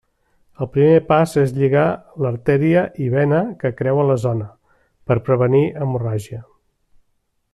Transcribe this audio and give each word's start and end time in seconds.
El 0.65 0.67
primer 0.75 1.01
pas 1.09 1.33
és 1.41 1.51
lligar 1.57 1.83
l'artèria 2.25 2.83
i 3.07 3.11
vena 3.17 3.43
que 3.63 3.73
creuen 3.83 4.09
la 4.13 4.17
zona, 4.25 4.49
per 5.11 5.21
prevenir 5.29 5.63
hemorràgia. 5.85 6.43